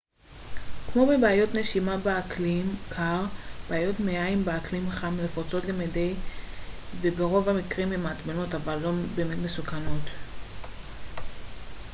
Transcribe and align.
כמו 0.93 1.05
בבעיות 1.07 1.49
נשימה 1.55 1.97
באקלים 1.97 2.75
קר 2.89 3.19
בעיות 3.69 3.99
מעיים 3.99 4.45
באקלים 4.45 4.89
חם 4.89 5.13
נפוצות 5.25 5.65
למדי 5.65 6.13
וברוב 7.01 7.49
המקרים 7.49 7.91
הן 7.91 7.99
מעצבנות 8.01 8.55
אבל 8.55 8.77
לא 8.81 8.91
באמת 9.15 9.37
מסוכנות 9.45 10.03